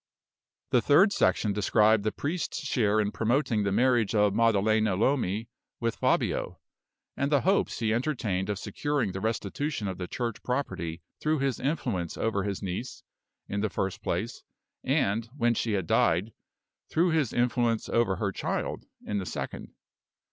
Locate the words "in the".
13.47-13.69, 19.05-19.25